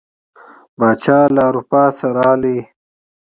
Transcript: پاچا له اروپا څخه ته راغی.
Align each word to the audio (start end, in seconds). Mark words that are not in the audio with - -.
پاچا 0.77 1.19
له 1.35 1.41
اروپا 1.49 1.83
څخه 1.97 1.99
ته 1.99 2.07
راغی. 2.17 2.59